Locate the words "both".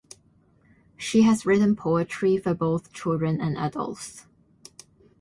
2.55-2.91